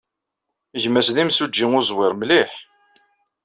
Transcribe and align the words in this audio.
Gma-s 0.81 1.07
d 1.15 1.17
imsujji 1.21 1.65
uẓwir 1.77 2.13
mliḥ. 2.15 2.51